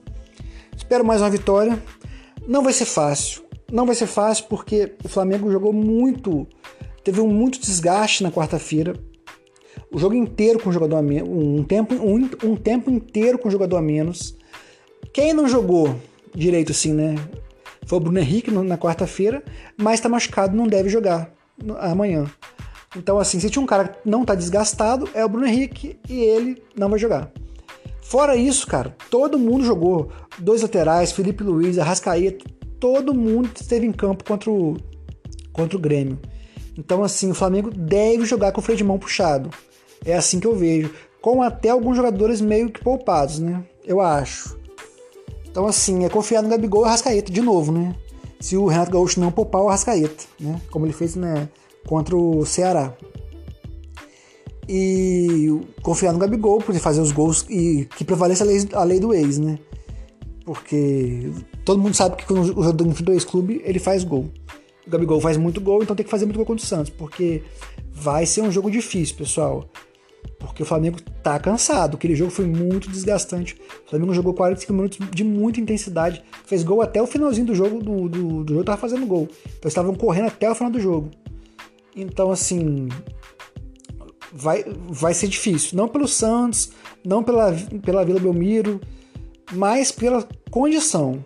Espero 0.77 1.05
mais 1.05 1.21
uma 1.21 1.31
vitória. 1.31 1.81
Não 2.47 2.63
vai 2.63 2.73
ser 2.73 2.85
fácil. 2.85 3.43
Não 3.71 3.87
vai 3.87 3.95
ser 3.95 4.07
fácil 4.07 4.47
porque 4.49 4.95
o 5.03 5.09
Flamengo 5.09 5.51
jogou 5.51 5.73
muito, 5.73 6.47
teve 7.03 7.21
um 7.21 7.29
muito 7.29 7.59
desgaste 7.59 8.23
na 8.23 8.31
quarta-feira. 8.31 8.95
O 9.91 9.99
jogo 9.99 10.15
inteiro 10.15 10.59
com 10.59 10.71
o 10.71 10.73
jogador 10.73 10.97
a 10.97 11.03
menos, 11.03 11.29
um 11.29 11.63
tempo, 11.63 11.95
um, 11.95 12.29
um 12.45 12.57
tempo 12.57 12.91
inteiro 12.91 13.39
com 13.39 13.49
jogador 13.49 13.77
a 13.77 13.83
menos. 13.83 14.37
Quem 15.13 15.33
não 15.33 15.49
jogou 15.49 15.95
direito 16.35 16.73
assim, 16.73 16.93
né? 16.93 17.15
Foi 17.87 17.99
o 17.99 18.01
Bruno 18.01 18.19
Henrique 18.19 18.51
na 18.51 18.79
quarta-feira, 18.79 19.43
mas 19.77 19.95
está 19.95 20.09
machucado, 20.09 20.57
não 20.57 20.67
deve 20.67 20.89
jogar 20.89 21.33
amanhã. 21.81 22.31
Então, 22.97 23.19
assim, 23.19 23.41
se 23.41 23.49
tinha 23.49 23.63
um 23.63 23.67
cara 23.67 23.89
que 23.89 24.09
não 24.09 24.25
tá 24.25 24.35
desgastado, 24.35 25.09
é 25.15 25.25
o 25.25 25.29
Bruno 25.29 25.47
Henrique 25.47 25.99
e 26.09 26.21
ele 26.21 26.63
não 26.77 26.89
vai 26.89 26.99
jogar. 26.99 27.31
Fora 28.03 28.37
isso, 28.37 28.67
cara, 28.67 28.95
todo 29.11 29.39
mundo 29.39 29.65
jogou. 29.65 30.11
Dois 30.39 30.63
laterais, 30.63 31.13
Felipe 31.13 31.45
Luiz, 31.45 31.79
Arrascaeta, 31.79 32.45
todo 32.81 33.15
mundo 33.15 33.51
esteve 33.55 33.87
em 33.87 33.93
campo 33.93 34.25
contra 34.25 34.51
o, 34.51 34.77
contra 35.53 35.77
o 35.77 35.81
Grêmio. 35.81 36.19
Então, 36.77 37.03
assim, 37.03 37.31
o 37.31 37.35
Flamengo 37.35 37.71
deve 37.71 38.25
jogar 38.25 38.53
com 38.53 38.61
o 38.61 38.63
freio 38.63 38.79
de 38.79 38.85
mão 38.85 38.99
puxado. 38.99 39.51
É 40.05 40.15
assim 40.15 40.41
que 40.41 40.47
eu 40.47 40.57
vejo. 40.57 40.91
Com 41.21 41.43
até 41.43 41.69
alguns 41.69 41.97
jogadores 41.97 42.41
meio 42.41 42.71
que 42.71 42.83
poupados, 42.83 43.39
né? 43.39 43.63
Eu 43.85 44.01
acho. 44.01 44.59
Então, 45.49 45.67
assim, 45.67 46.05
é 46.05 46.09
confiar 46.09 46.43
no 46.43 46.49
Gabigol 46.49 46.85
e 46.85 46.89
Arrascaeta 46.89 47.31
de 47.31 47.43
novo, 47.43 47.71
né? 47.71 47.95
Se 48.41 48.57
o 48.57 48.67
Renato 48.67 48.91
Gaúcho 48.91 49.21
não 49.21 49.31
poupar 49.31 49.63
o 49.63 49.69
Arrascaeta, 49.69 50.25
né? 50.41 50.61
Como 50.71 50.87
ele 50.87 50.93
fez, 50.93 51.15
né? 51.15 51.49
contra 51.87 52.17
o 52.17 52.45
Ceará. 52.45 52.95
E 54.69 55.49
confiar 55.83 56.13
no 56.13 56.19
Gabigol 56.19 56.59
por 56.59 56.75
fazer 56.77 57.01
os 57.01 57.13
gols 57.13 57.45
e 57.51 57.89
que 57.97 58.05
prevaleça 58.05 58.45
a 58.45 58.47
lei, 58.47 58.69
a 58.73 58.85
lei 58.85 59.01
do 59.01 59.13
ex, 59.13 59.39
né? 59.39 59.59
Porque 60.53 61.31
todo 61.65 61.81
mundo 61.81 61.95
sabe 61.95 62.17
que 62.17 62.27
quando 62.27 62.43
o 62.43 62.45
jogador 62.45 62.87
enfrenta 62.87 63.11
o 63.11 63.15
ex-clube, 63.15 63.63
ele 63.65 63.79
faz 63.79 64.05
gol. 64.05 64.31
O 64.87 64.91
Gabigol 64.91 65.19
faz 65.19 65.39
muito 65.39 65.63
gol, 65.63 65.83
então 65.83 65.97
tem 65.97 66.05
que 66.05 66.11
fazer 66.11 66.27
muito 66.27 66.37
gol 66.37 66.45
contra 66.45 66.63
o 66.63 66.69
Santos, 66.69 66.91
porque 66.91 67.43
vai 67.91 68.27
ser 68.27 68.43
um 68.43 68.53
jogo 68.53 68.71
difícil, 68.71 69.17
pessoal. 69.17 69.67
Porque 70.39 70.63
o 70.63 70.67
Flamengo 70.67 71.01
tá 71.23 71.39
cansado. 71.39 71.97
Aquele 71.97 72.15
jogo 72.15 72.31
foi 72.31 72.45
muito 72.45 72.91
desgastante. 72.91 73.57
O 73.87 73.89
Flamengo 73.89 74.13
jogou 74.13 74.35
45 74.35 74.73
minutos 74.75 74.99
de 75.11 75.25
muita 75.25 75.59
intensidade. 75.59 76.23
Fez 76.45 76.63
gol 76.63 76.83
até 76.83 77.01
o 77.01 77.07
finalzinho 77.07 77.47
do 77.47 77.55
jogo. 77.55 77.83
Do, 77.83 78.09
do, 78.09 78.45
do 78.45 78.53
jogo 78.53 78.65
tava 78.65 78.79
fazendo 78.79 79.07
gol. 79.07 79.29
Então 79.59 79.69
estavam 79.69 79.95
correndo 79.95 80.27
até 80.27 80.51
o 80.51 80.55
final 80.55 80.71
do 80.71 80.81
jogo. 80.81 81.11
Então, 81.97 82.31
assim, 82.31 82.89
vai, 84.33 84.65
vai 84.89 85.15
ser 85.15 85.29
difícil. 85.29 85.79
Não 85.79 85.89
pelo 85.89 86.07
Santos, 86.07 86.73
não 87.05 87.23
pela, 87.23 87.53
pela 87.83 88.05
Vila 88.05 88.21
Belmiro, 88.21 88.81
mas 89.51 89.91
pela 89.91 90.27
condição. 90.51 91.25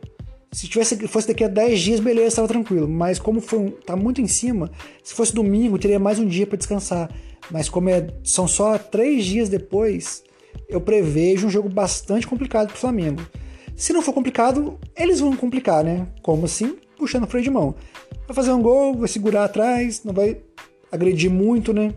Se 0.52 0.68
tivesse, 0.68 0.96
fosse 1.08 1.28
daqui 1.28 1.44
a 1.44 1.48
10 1.48 1.80
dias, 1.80 2.00
beleza, 2.00 2.28
estava 2.28 2.48
tranquilo. 2.48 2.88
Mas 2.88 3.18
como 3.18 3.40
foi, 3.40 3.70
tá 3.84 3.94
muito 3.94 4.20
em 4.20 4.26
cima, 4.26 4.70
se 5.02 5.12
fosse 5.12 5.34
domingo, 5.34 5.78
teria 5.78 5.98
mais 5.98 6.18
um 6.18 6.26
dia 6.26 6.46
para 6.46 6.56
descansar. 6.56 7.10
Mas 7.50 7.68
como 7.68 7.90
é, 7.90 8.06
são 8.24 8.48
só 8.48 8.78
três 8.78 9.24
dias 9.24 9.48
depois, 9.48 10.22
eu 10.68 10.80
prevejo 10.80 11.46
um 11.46 11.50
jogo 11.50 11.68
bastante 11.68 12.26
complicado 12.26 12.68
para 12.68 12.76
o 12.76 12.80
Flamengo. 12.80 13.22
Se 13.76 13.92
não 13.92 14.00
for 14.00 14.14
complicado, 14.14 14.78
eles 14.96 15.20
vão 15.20 15.36
complicar, 15.36 15.84
né? 15.84 16.08
Como 16.22 16.46
assim? 16.46 16.76
Puxando 16.96 17.24
o 17.24 17.26
freio 17.26 17.44
de 17.44 17.50
mão. 17.50 17.74
Vai 18.26 18.34
fazer 18.34 18.50
um 18.52 18.62
gol, 18.62 18.96
vai 18.96 19.08
segurar 19.08 19.44
atrás, 19.44 20.02
não 20.02 20.14
vai 20.14 20.40
agredir 20.90 21.30
muito, 21.30 21.72
né? 21.72 21.92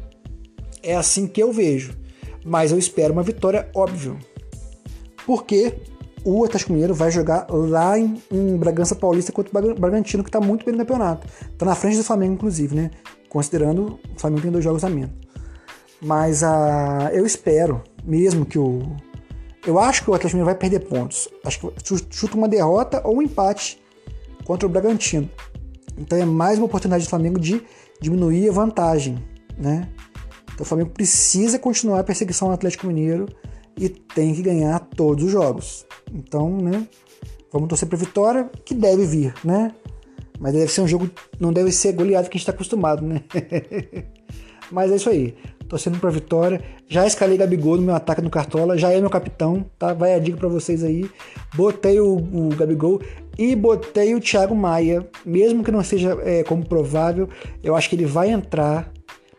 É 0.84 0.96
assim 0.96 1.26
que 1.26 1.42
eu 1.42 1.54
vejo. 1.54 1.98
Mas 2.44 2.72
eu 2.72 2.78
espero 2.78 3.14
uma 3.14 3.24
vitória, 3.24 3.70
óbvio. 3.74 4.20
Porque 5.26 5.74
o 6.24 6.44
Atlético 6.44 6.74
Mineiro 6.74 6.94
vai 6.94 7.12
jogar 7.12 7.48
lá 7.50 7.98
em, 7.98 8.22
em 8.32 8.58
Bragança 8.58 8.96
Paulista 8.96 9.32
contra 9.32 9.58
o 9.58 9.76
Bragantino, 9.76 10.24
que 10.24 10.30
está 10.30 10.42
muito 10.42 10.66
bem 10.66 10.74
no 10.74 10.80
campeonato. 10.80 11.28
Está 11.52 11.66
na 11.66 11.76
frente 11.76 11.98
do 11.98 12.04
Flamengo, 12.04 12.34
inclusive, 12.34 12.76
né? 12.76 12.92
Considerando 13.30 14.00
o 14.16 14.20
Flamengo 14.20 14.42
tem 14.42 14.52
dois 14.52 14.64
jogos 14.64 14.84
a 14.84 14.90
menos. 14.90 15.12
Mas 16.02 16.42
uh, 16.42 17.10
eu 17.12 17.26
espero 17.26 17.84
mesmo 18.04 18.46
que 18.46 18.58
o. 18.58 18.82
Eu 19.66 19.78
acho 19.78 20.04
que 20.04 20.10
o 20.10 20.14
Atlético 20.14 20.38
Mineiro 20.38 20.46
vai 20.46 20.56
perder 20.56 20.88
pontos. 20.88 21.28
Acho 21.44 21.60
que 21.60 22.06
chuta 22.10 22.38
uma 22.38 22.48
derrota 22.48 23.02
ou 23.04 23.18
um 23.18 23.22
empate 23.22 23.82
contra 24.46 24.66
o 24.66 24.70
Bragantino. 24.70 25.30
Então 25.98 26.18
é 26.18 26.26
mais 26.26 26.58
uma 26.58 26.66
oportunidade 26.66 27.04
do 27.04 27.10
Flamengo 27.10 27.40
de 27.40 27.62
diminuir 28.02 28.50
a 28.50 28.54
vantagem, 28.54 29.18
né? 29.58 29.90
Então 30.54 30.64
o 30.64 30.66
Flamengo 30.66 30.92
precisa 30.92 31.60
continuar 31.60 32.00
a 32.00 32.04
perseguição 32.04 32.48
ao 32.48 32.54
Atlético 32.54 32.88
Mineiro 32.88 33.28
e 33.80 33.90
tem 33.90 34.36
que 34.36 34.42
ganhar 34.42 34.80
todos 34.96 35.24
os 35.24 35.32
jogos. 35.32 35.86
Então, 36.14 36.58
né? 36.58 36.86
Vamos 37.52 37.70
torcer 37.70 37.88
para 37.88 37.98
vitória, 37.98 38.50
que 38.64 38.76
deve 38.76 39.06
vir, 39.06 39.34
né? 39.44 39.74
Mas 40.40 40.54
deve 40.54 40.72
ser 40.72 40.82
um 40.82 40.88
jogo, 40.88 41.10
não 41.40 41.52
deve 41.52 41.72
ser 41.72 41.94
goleado 41.94 42.30
que 42.30 42.38
a 42.38 42.38
gente 42.38 42.44
está 42.44 42.52
acostumado, 42.52 43.06
né? 43.06 43.24
Mas 44.72 44.92
é 44.92 44.96
isso 44.96 45.10
aí. 45.10 45.36
Torcendo 45.68 46.00
pra 46.00 46.10
vitória. 46.10 46.62
Já 46.88 47.06
escalei 47.06 47.38
Gabigol 47.38 47.78
no 47.78 47.84
meu 47.84 47.96
ataque 47.96 48.22
no 48.22 48.30
Cartola. 48.30 48.78
Já 48.78 48.92
é 48.92 49.00
meu 49.00 49.10
capitão, 49.10 49.66
tá? 49.78 49.94
Vai 49.94 50.14
a 50.14 50.20
dica 50.20 50.38
para 50.38 50.48
vocês 50.48 50.84
aí. 50.84 51.10
Botei 51.56 52.00
o, 52.00 52.16
o 52.16 52.50
Gabigol 52.56 53.02
e 53.38 53.56
botei 53.56 54.16
o 54.16 54.20
Thiago 54.20 54.56
Maia. 54.56 55.08
Mesmo 55.26 55.64
que 55.64 55.72
não 55.72 55.84
seja 55.84 56.18
é, 56.24 56.44
como 56.44 56.66
provável, 56.66 57.30
eu 57.64 57.76
acho 57.76 57.90
que 57.90 57.96
ele 57.96 58.06
vai 58.06 58.30
entrar. 58.30 58.92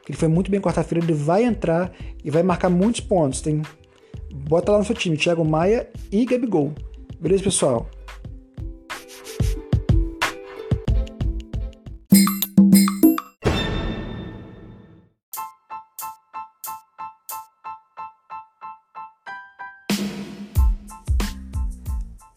Ele 0.08 0.16
foi 0.16 0.28
muito 0.28 0.50
bem 0.50 0.60
quarta-feira. 0.60 1.04
Ele 1.04 1.14
vai 1.14 1.44
entrar 1.44 1.92
e 2.24 2.30
vai 2.30 2.42
marcar 2.42 2.68
muitos 2.68 3.00
pontos. 3.00 3.40
Tem... 3.40 3.62
Bota 4.32 4.72
lá 4.72 4.78
no 4.78 4.84
seu 4.84 4.94
time, 4.94 5.16
Thiago 5.16 5.44
Maia 5.44 5.88
e 6.10 6.24
Gabigol. 6.24 6.72
Beleza, 7.20 7.44
pessoal? 7.44 7.88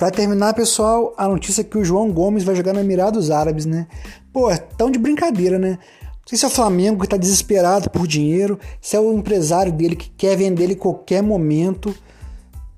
Para 0.04 0.12
terminar, 0.12 0.54
pessoal, 0.54 1.14
a 1.18 1.30
notícia 1.30 1.62
é 1.62 1.64
que 1.64 1.78
o 1.78 1.86
João 1.86 2.12
Gomes 2.12 2.44
vai 2.44 2.56
jogar 2.56 2.74
no 2.74 2.82
Emirados 2.82 3.32
Árabes, 3.32 3.66
né? 3.66 3.88
Pô, 4.34 4.52
é 4.52 4.58
tão 4.58 4.92
de 4.92 5.00
brincadeira, 5.00 5.58
né? 5.58 5.80
Sei 6.26 6.38
se 6.38 6.46
é 6.46 6.48
o 6.48 6.52
Flamengo 6.52 7.02
que 7.02 7.08
tá 7.08 7.18
desesperado 7.18 7.90
por 7.90 8.08
dinheiro, 8.08 8.60
se 8.80 8.96
é 8.96 9.00
o 9.00 9.14
empresário 9.14 9.72
dele 9.72 9.96
que 9.96 10.10
quer 10.10 10.38
vender 10.38 10.64
ele 10.64 10.74
em 10.74 10.78
qualquer 10.78 11.22
momento. 11.22 11.94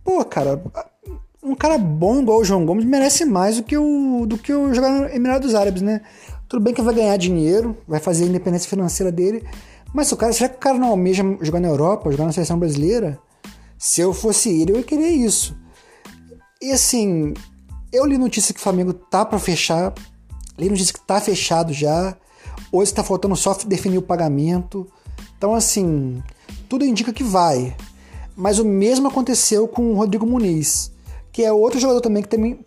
Pô, 0.04 0.24
cara, 0.26 0.62
um 1.44 1.54
cara 1.54 1.78
bom 1.78 2.22
igual 2.22 2.40
o 2.40 2.44
João 2.44 2.66
Gomes 2.66 2.86
merece 2.86 3.24
mais 3.24 3.58
do 3.58 3.64
que 3.64 3.78
o, 3.78 4.26
do 4.26 4.38
que 4.38 4.52
o 4.52 4.74
jogar 4.74 4.92
no 4.92 5.06
Emirados 5.08 5.54
Árabes, 5.54 5.84
né? 5.84 6.02
Tudo 6.48 6.64
bem 6.64 6.74
que 6.74 6.82
vai 6.82 6.94
ganhar 6.94 7.18
dinheiro, 7.18 7.78
vai 7.88 8.00
fazer 8.00 8.24
a 8.24 8.28
independência 8.28 8.70
financeira 8.70 9.12
dele, 9.12 9.44
mas 9.94 10.12
o 10.12 10.18
cara, 10.18 10.34
será 10.34 10.50
que 10.50 10.58
o 10.58 10.60
cara 10.60 10.78
não 10.78 10.90
almeja 10.90 11.24
jogar 11.42 11.60
na 11.60 11.68
Europa, 11.68 12.12
jogar 12.12 12.26
na 12.26 12.32
seleção 12.32 12.58
brasileira? 12.58 13.20
Se 13.78 14.02
eu 14.02 14.14
fosse 14.14 14.50
ele, 14.50 14.72
eu 14.72 14.78
ia 14.78 14.84
querer 14.84 15.10
isso. 15.10 15.56
E 16.62 16.72
assim, 16.72 17.34
eu 17.94 18.06
li 18.06 18.18
notícia 18.18 18.54
que 18.54 18.60
o 18.60 18.64
Flamengo 18.64 18.94
tá 18.94 19.24
para 19.24 19.38
fechar, 19.38 19.94
li 20.58 20.70
notícia 20.70 20.94
que 20.94 21.06
tá 21.06 21.22
fechado 21.22 21.72
já. 21.72 22.18
Hoje 22.76 22.92
está 22.92 23.06
faltando 23.06 23.38
só 23.38 23.54
definir 23.66 23.98
o 23.98 24.02
pagamento. 24.02 24.86
Então, 25.38 25.56
assim, 25.56 26.22
tudo 26.68 26.84
indica 26.84 27.14
que 27.14 27.24
vai. 27.24 27.74
Mas 28.36 28.60
o 28.60 28.66
mesmo 28.66 29.08
aconteceu 29.08 29.66
com 29.66 29.94
o 29.94 29.96
Rodrigo 29.96 30.26
Muniz, 30.26 30.92
que 31.32 31.42
é 31.42 31.54
outro 31.54 31.80
jogador 31.80 32.02
também 32.02 32.22
que 32.22 32.28
também 32.28 32.60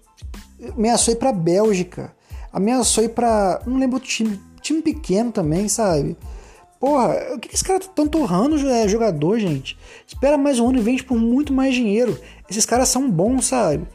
ameaçou 0.75 1.13
ir 1.13 1.19
pra 1.19 1.31
Bélgica. 1.31 2.17
Ameaçou 2.51 3.05
ir 3.05 3.11
pra. 3.11 3.61
Não 3.67 3.77
lembro 3.77 3.99
o 3.99 4.01
time. 4.01 4.41
Time 4.63 4.81
pequeno 4.81 5.31
também, 5.31 5.69
sabe? 5.69 6.17
Porra, 6.81 7.35
o 7.35 7.39
que, 7.39 7.49
que 7.49 7.55
esses 7.55 7.67
caras 7.67 7.85
estão 7.85 8.09
torrando 8.09 8.57
é, 8.67 8.89
jogador, 8.89 9.39
gente? 9.39 9.77
Espera 10.07 10.39
mais 10.39 10.59
um 10.59 10.71
ano 10.71 10.79
e 10.79 10.83
vende 10.83 11.05
por 11.05 11.19
muito 11.19 11.53
mais 11.53 11.75
dinheiro. 11.75 12.19
Esses 12.49 12.65
caras 12.65 12.89
são 12.89 13.11
bons, 13.11 13.45
sabe? 13.45 13.87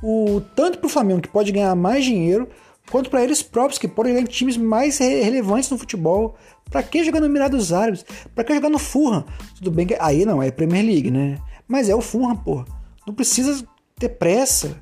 O, 0.00 0.40
tanto 0.54 0.78
pro 0.78 0.88
Flamengo, 0.88 1.22
que 1.22 1.28
pode 1.28 1.50
ganhar 1.50 1.74
mais 1.74 2.04
dinheiro, 2.04 2.48
quanto 2.90 3.10
para 3.10 3.22
eles 3.22 3.42
próprios, 3.42 3.78
que 3.78 3.88
podem 3.88 4.12
ganhar 4.12 4.24
em 4.24 4.28
times 4.28 4.56
mais 4.56 4.98
relevantes 4.98 5.70
no 5.70 5.78
futebol. 5.78 6.36
Pra 6.70 6.82
que 6.82 7.04
jogar 7.04 7.20
no 7.20 7.26
Emirados 7.26 7.72
Árabes? 7.72 8.04
Pra 8.34 8.42
que 8.42 8.54
jogar 8.54 8.68
no 8.68 8.78
Fulham? 8.78 9.24
Tudo 9.56 9.70
bem 9.70 9.86
que 9.86 9.96
aí 10.00 10.24
não, 10.24 10.42
é 10.42 10.50
Premier 10.50 10.84
League, 10.84 11.10
né? 11.10 11.38
Mas 11.68 11.88
é 11.88 11.94
o 11.94 12.00
Fulham, 12.00 12.36
pô. 12.36 12.64
Não 13.06 13.14
precisa 13.14 13.66
ter 13.98 14.10
pressa. 14.10 14.76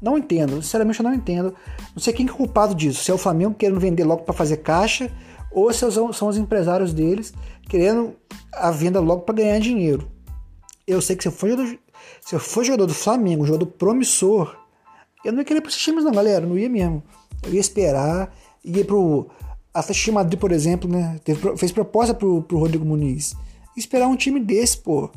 Não 0.00 0.18
entendo, 0.18 0.60
sinceramente 0.60 0.98
eu 0.98 1.04
não 1.04 1.14
entendo. 1.14 1.54
Não 1.94 2.02
sei 2.02 2.12
quem 2.12 2.26
é 2.26 2.28
culpado 2.28 2.74
disso. 2.74 3.04
Se 3.04 3.10
é 3.10 3.14
o 3.14 3.18
Flamengo 3.18 3.54
querendo 3.54 3.78
vender 3.78 4.02
logo 4.04 4.24
para 4.24 4.34
fazer 4.34 4.56
caixa 4.58 5.10
ou 5.52 5.72
se 5.72 5.88
são 5.92 6.28
os 6.28 6.36
empresários 6.36 6.92
deles 6.92 7.32
querendo 7.68 8.16
a 8.52 8.70
venda 8.70 8.98
logo 9.00 9.22
para 9.22 9.36
ganhar 9.36 9.60
dinheiro. 9.60 10.10
Eu 10.86 11.00
sei 11.00 11.14
que 11.14 11.22
se 11.22 11.28
eu 11.28 11.32
for 11.32 11.48
jogador, 11.48 11.78
se 12.20 12.34
eu 12.34 12.40
for 12.40 12.64
jogador 12.64 12.86
do 12.86 12.94
Flamengo, 12.94 13.46
jogador 13.46 13.66
promissor, 13.66 14.56
Eu 15.24 15.32
não 15.32 15.38
ia 15.38 15.44
querer 15.44 15.60
para 15.60 15.70
esses 15.70 15.80
times, 15.80 16.02
não, 16.02 16.10
galera. 16.10 16.44
Não 16.44 16.58
ia 16.58 16.68
mesmo. 16.68 17.02
Eu 17.42 17.52
ia 17.52 17.60
esperar, 17.60 18.34
ia 18.64 18.84
pro 18.84 19.28
Atlético 19.72 20.12
Madrid, 20.12 20.38
por 20.38 20.52
exemplo, 20.52 20.90
né? 20.90 21.18
Teve, 21.24 21.56
fez 21.56 21.72
proposta 21.72 22.14
pro, 22.14 22.42
pro 22.42 22.58
Rodrigo 22.58 22.84
Muniz. 22.84 23.34
Esperar 23.76 24.06
um 24.06 24.16
time 24.16 24.38
desse, 24.38 24.78
pô. 24.78 25.10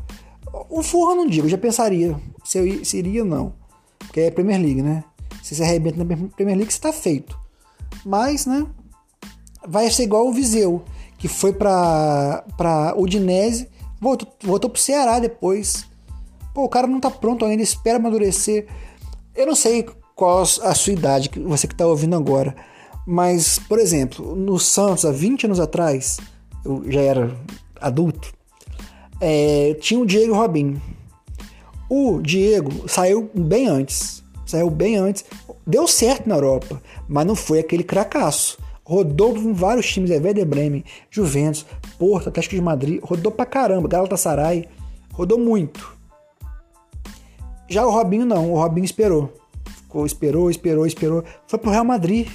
O 0.69 0.81
Forra 0.81 1.15
não 1.15 1.27
digo, 1.27 1.45
eu 1.45 1.49
já 1.49 1.57
pensaria 1.57 2.15
se, 2.43 2.57
eu, 2.57 2.85
se 2.85 2.97
iria 2.97 3.23
ou 3.23 3.29
não. 3.29 3.53
Porque 3.99 4.21
é 4.21 4.31
Premier 4.31 4.59
League, 4.59 4.81
né? 4.81 5.03
Se 5.43 5.55
você 5.55 5.63
arrebenta 5.63 6.03
na 6.03 6.05
Premier 6.29 6.57
League, 6.57 6.73
você 6.73 6.79
tá 6.79 6.93
feito. 6.93 7.37
Mas, 8.05 8.45
né? 8.45 8.65
Vai 9.67 9.89
ser 9.91 10.03
igual 10.03 10.27
o 10.27 10.33
Viseu, 10.33 10.83
que 11.17 11.27
foi 11.27 11.51
pra, 11.51 12.43
pra 12.55 12.93
Udinese, 12.95 13.67
voltou, 13.99 14.27
voltou 14.41 14.69
pro 14.69 14.81
Ceará 14.81 15.19
depois. 15.19 15.85
Pô, 16.53 16.63
o 16.63 16.69
cara 16.69 16.87
não 16.87 16.99
tá 16.99 17.11
pronto 17.11 17.43
ainda, 17.43 17.61
espera 17.61 17.97
amadurecer. 17.97 18.67
Eu 19.35 19.47
não 19.47 19.55
sei 19.55 19.85
qual 20.15 20.41
a 20.41 20.73
sua 20.73 20.93
idade, 20.93 21.29
você 21.45 21.67
que 21.67 21.73
está 21.73 21.85
ouvindo 21.85 22.15
agora, 22.15 22.55
mas, 23.05 23.59
por 23.59 23.77
exemplo, 23.77 24.35
no 24.35 24.57
Santos, 24.57 25.05
há 25.05 25.11
20 25.11 25.45
anos 25.45 25.59
atrás, 25.59 26.17
eu 26.63 26.83
já 26.87 27.01
era 27.01 27.35
adulto, 27.79 28.33
é, 29.19 29.75
tinha 29.79 29.99
o 29.99 30.05
Diego 30.05 30.33
Robinho. 30.33 30.81
O 31.89 32.19
Diego 32.21 32.89
saiu 32.89 33.29
bem 33.33 33.67
antes, 33.67 34.23
saiu 34.45 34.69
bem 34.69 34.95
antes, 34.95 35.23
deu 35.67 35.87
certo 35.87 36.27
na 36.27 36.35
Europa, 36.35 36.81
mas 37.07 37.25
não 37.25 37.35
foi 37.35 37.59
aquele 37.59 37.83
cracaço. 37.83 38.57
Rodou 38.83 39.35
em 39.37 39.53
vários 39.53 39.91
times, 39.91 40.11
é 40.11 40.17
Werder 40.17 40.45
Bremen, 40.45 40.83
Juventus, 41.09 41.65
Porto, 41.97 42.29
Atlético 42.29 42.55
de 42.55 42.61
Madrid, 42.61 42.99
rodou 43.03 43.31
pra 43.31 43.45
caramba, 43.45 43.87
Galatasaray, 43.87 44.67
rodou 45.11 45.39
muito. 45.39 45.95
Já 47.67 47.85
o 47.85 47.91
Robinho 47.91 48.25
não, 48.25 48.51
o 48.51 48.57
Robinho 48.57 48.85
esperou. 48.85 49.33
Ficou, 49.95 50.05
esperou, 50.05 50.51
esperou, 50.51 50.85
esperou. 50.85 51.23
Foi 51.47 51.57
pro 51.57 51.71
Real 51.71 51.85
Madrid. 51.85 52.27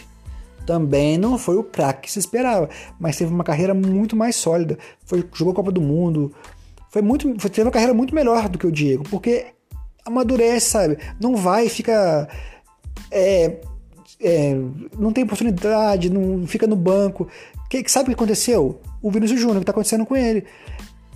Também 0.65 1.19
não 1.19 1.37
foi 1.37 1.57
o 1.57 1.63
craque 1.63 2.03
que 2.03 2.13
se 2.13 2.19
esperava, 2.19 2.71
mas 2.99 3.17
teve 3.17 3.33
uma 3.33 3.45
carreira 3.45 3.75
muito 3.75 4.17
mais 4.17 4.37
sólida. 4.37 4.79
Foi, 5.05 5.23
jogou 5.35 5.53
a 5.53 5.57
Copa 5.57 5.71
do 5.71 5.81
Mundo. 5.81 6.33
Foi 6.89 7.03
muito, 7.03 7.35
foi, 7.39 7.51
teve 7.51 7.67
uma 7.67 7.73
carreira 7.73 7.93
muito 7.93 8.15
melhor 8.15 8.49
do 8.49 8.57
que 8.57 8.67
o 8.67 8.73
Diego, 8.73 9.05
porque 9.11 9.49
amadurece, 10.07 10.71
sabe? 10.71 10.99
Não 11.21 11.37
vai, 11.37 11.69
fica. 11.69 12.29
É, 13.11 13.61
é, 14.21 14.57
não 14.99 15.13
tem 15.13 15.25
oportunidade, 15.25 16.09
não 16.09 16.47
fica 16.47 16.67
no 16.67 16.77
banco. 16.77 17.29
Que, 17.69 17.87
sabe 17.89 18.05
o 18.05 18.07
que 18.07 18.15
aconteceu? 18.15 18.81
O 19.03 19.11
Vinícius 19.11 19.39
Júnior, 19.39 19.57
o 19.57 19.61
que 19.61 19.65
está 19.65 19.73
acontecendo 19.73 20.07
com 20.07 20.17
ele? 20.17 20.45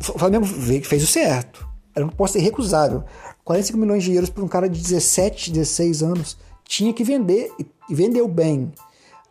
O 0.00 0.18
Flamengo 0.18 0.44
fez 0.44 1.02
o 1.02 1.06
certo. 1.06 1.66
Era 1.94 2.04
um 2.04 2.10
posto 2.10 2.36
irrecusável. 2.36 3.04
45 3.44 3.78
milhões 3.78 4.02
de 4.02 4.14
euros 4.14 4.30
para 4.30 4.44
um 4.44 4.48
cara 4.48 4.68
de 4.68 4.80
17, 4.80 5.52
16 5.52 6.02
anos. 6.02 6.36
Tinha 6.66 6.92
que 6.92 7.04
vender 7.04 7.52
e 7.58 7.94
vendeu 7.94 8.26
bem. 8.26 8.72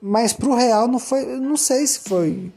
Mas 0.01 0.33
para 0.33 0.49
o 0.49 0.55
Real 0.55 0.87
não 0.87 0.99
foi, 0.99 1.25
não 1.39 1.57
sei 1.57 1.87
se 1.87 1.99
foi 1.99 2.51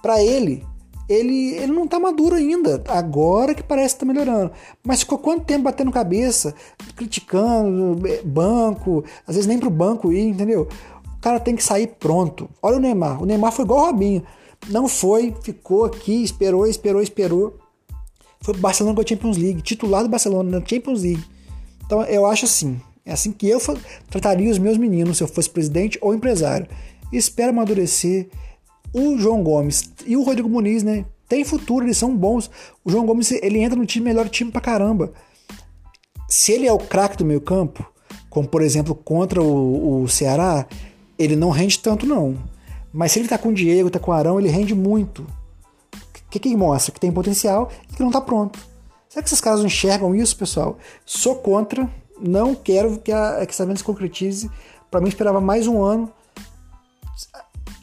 para 0.00 0.22
ele. 0.22 0.64
Ele, 1.06 1.54
ele 1.56 1.72
não 1.72 1.84
está 1.84 2.00
maduro 2.00 2.36
ainda. 2.36 2.82
Agora 2.88 3.54
que 3.54 3.62
parece 3.62 3.94
estar 3.94 4.06
tá 4.06 4.12
melhorando. 4.12 4.50
Mas 4.82 5.00
ficou 5.00 5.18
quanto 5.18 5.44
tempo 5.44 5.64
batendo 5.64 5.92
cabeça, 5.92 6.54
criticando, 6.96 8.00
banco, 8.24 9.04
às 9.26 9.34
vezes 9.34 9.46
nem 9.46 9.58
pro 9.58 9.68
banco 9.68 10.12
ir, 10.12 10.26
entendeu? 10.28 10.68
O 11.16 11.20
cara 11.20 11.38
tem 11.38 11.54
que 11.54 11.62
sair 11.62 11.88
pronto. 11.98 12.48
Olha 12.62 12.78
o 12.78 12.80
Neymar. 12.80 13.22
O 13.22 13.26
Neymar 13.26 13.52
foi 13.52 13.64
igual 13.66 13.80
o 13.80 13.86
Robinho. 13.86 14.22
Não 14.70 14.88
foi, 14.88 15.34
ficou 15.42 15.84
aqui, 15.84 16.22
esperou, 16.22 16.66
esperou, 16.66 17.02
esperou 17.02 17.58
foi 18.44 18.54
Barcelona 18.58 18.94
com 18.94 19.00
a 19.00 19.06
Champions 19.06 19.38
League, 19.38 19.62
titular 19.62 20.02
do 20.02 20.08
Barcelona 20.10 20.60
na 20.60 20.66
Champions 20.66 21.02
League. 21.02 21.24
Então 21.86 22.02
eu 22.02 22.26
acho 22.26 22.44
assim, 22.44 22.78
é 23.04 23.12
assim 23.12 23.32
que 23.32 23.48
eu 23.48 23.58
trataria 24.10 24.50
os 24.50 24.58
meus 24.58 24.76
meninos 24.76 25.16
se 25.16 25.24
eu 25.24 25.28
fosse 25.28 25.48
presidente 25.48 25.98
ou 26.02 26.14
empresário. 26.14 26.68
Espero 27.10 27.50
amadurecer 27.50 28.28
o 28.92 29.16
João 29.16 29.42
Gomes 29.42 29.90
e 30.06 30.14
o 30.14 30.22
Rodrigo 30.22 30.48
Muniz, 30.48 30.82
né? 30.82 31.06
Tem 31.26 31.42
futuro, 31.42 31.86
eles 31.86 31.96
são 31.96 32.14
bons. 32.14 32.50
O 32.84 32.90
João 32.90 33.06
Gomes, 33.06 33.30
ele 33.32 33.60
entra 33.60 33.78
no 33.78 33.86
time 33.86 34.04
melhor 34.04 34.28
time 34.28 34.52
pra 34.52 34.60
caramba. 34.60 35.10
Se 36.28 36.52
ele 36.52 36.66
é 36.66 36.72
o 36.72 36.78
craque 36.78 37.16
do 37.16 37.24
meio 37.24 37.40
campo, 37.40 37.82
como 38.28 38.46
por 38.46 38.60
exemplo 38.60 38.94
contra 38.94 39.42
o, 39.42 40.02
o 40.02 40.08
Ceará, 40.08 40.66
ele 41.18 41.34
não 41.34 41.48
rende 41.48 41.78
tanto 41.78 42.04
não. 42.04 42.36
Mas 42.92 43.12
se 43.12 43.20
ele 43.20 43.28
tá 43.28 43.38
com 43.38 43.48
o 43.48 43.54
Diego, 43.54 43.88
tá 43.88 43.98
com 43.98 44.10
o 44.10 44.14
Arão, 44.14 44.38
ele 44.38 44.50
rende 44.50 44.74
muito 44.74 45.26
que, 46.40 46.50
que 46.50 46.56
mostra? 46.56 46.92
Que 46.92 47.00
tem 47.00 47.12
potencial 47.12 47.70
e 47.90 47.94
que 47.94 48.00
não 48.00 48.08
está 48.08 48.20
pronto. 48.20 48.58
Será 49.08 49.22
que 49.22 49.28
esses 49.28 49.40
caras 49.40 49.60
não 49.60 49.66
enxergam 49.66 50.14
isso, 50.14 50.36
pessoal? 50.36 50.76
Sou 51.04 51.36
contra, 51.36 51.88
não 52.20 52.54
quero 52.54 52.98
que 52.98 53.12
a, 53.12 53.44
que 53.46 53.52
essa 53.52 53.64
venda 53.64 53.78
se 53.78 53.84
concretize. 53.84 54.50
Para 54.90 55.00
mim, 55.00 55.08
esperava 55.08 55.40
mais 55.40 55.66
um 55.66 55.82
ano. 55.82 56.10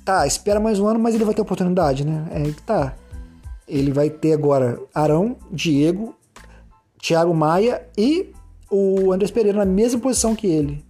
Tá, 0.04 0.26
espera 0.26 0.60
mais 0.60 0.80
um 0.80 0.88
ano, 0.88 1.00
mas 1.00 1.16
ele 1.16 1.24
vai 1.24 1.34
ter 1.34 1.42
oportunidade, 1.42 2.06
né? 2.06 2.28
É 2.32 2.44
que 2.44 2.62
tá. 2.64 2.96
Ele 3.68 3.92
vai 3.92 4.10
ter 4.10 4.34
agora 4.34 4.80
Arão, 4.94 5.38
Diego, 5.52 6.16
Thiago 7.00 7.34
Maia 7.34 7.88
e 7.98 8.34
o 8.70 9.14
Andrés 9.14 9.32
Pereira 9.32 9.60
na 9.60 9.66
mesma 9.66 10.00
posição 10.00 10.36
que 10.36 10.48
ele. 10.48 10.84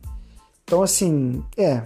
Então, 0.63 0.81
assim, 0.81 1.43
é. 1.57 1.83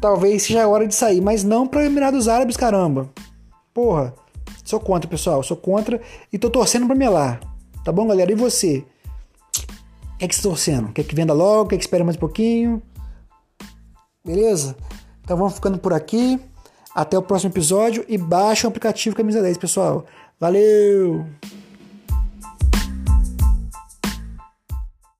Talvez 0.00 0.44
seja 0.44 0.62
a 0.62 0.68
hora 0.68 0.86
de 0.86 0.94
sair, 0.94 1.20
mas 1.20 1.42
não 1.42 1.66
para 1.66 1.84
Emirados 1.84 2.28
Árabes, 2.28 2.56
caramba. 2.56 3.10
Porra. 3.74 4.14
Sou 4.68 4.78
contra, 4.78 5.08
pessoal. 5.08 5.42
Sou 5.42 5.56
contra 5.56 5.98
e 6.30 6.38
tô 6.38 6.50
torcendo 6.50 6.86
pra 6.86 6.94
melar. 6.94 7.40
Tá 7.82 7.90
bom, 7.90 8.06
galera? 8.06 8.30
E 8.30 8.34
você? 8.34 8.84
Quer 10.18 10.28
que 10.28 10.34
você 10.34 10.42
tá 10.42 10.48
torcendo? 10.50 10.92
Quer 10.92 11.04
que 11.04 11.14
venda 11.14 11.32
logo? 11.32 11.70
Quer 11.70 11.78
que 11.78 11.84
espere 11.84 12.04
mais 12.04 12.18
um 12.18 12.20
pouquinho? 12.20 12.82
Beleza? 14.22 14.76
Então 15.24 15.38
vamos 15.38 15.54
ficando 15.54 15.78
por 15.78 15.94
aqui. 15.94 16.38
Até 16.94 17.16
o 17.16 17.22
próximo 17.22 17.50
episódio 17.50 18.04
e 18.06 18.18
baixa 18.18 18.66
o 18.66 18.68
aplicativo 18.68 19.16
Camisa 19.16 19.40
10, 19.40 19.56
pessoal. 19.56 20.04
Valeu! 20.38 21.24